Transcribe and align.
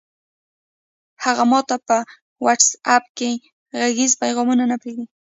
هغه 1.23 1.43
ماته 1.51 1.75
په 1.87 1.97
وټس 2.45 2.69
اپ 2.95 3.05
کې 3.17 3.29
غږیز 3.79 4.11
پیغام 4.21 4.47
نه 4.71 4.77
پرېږدي! 4.81 5.05